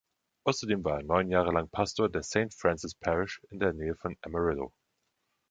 Außerdem 0.45 0.83
war 0.83 0.97
er 0.97 1.03
neun 1.03 1.29
Jahre 1.29 1.51
lang 1.51 1.69
Pastor 1.69 2.09
der 2.09 2.23
Saint 2.23 2.55
Francis 2.55 2.95
Parish 2.95 3.39
in 3.51 3.59
der 3.59 3.73
Nähe 3.73 3.93
von 3.95 4.17
Amarillo. 4.21 4.73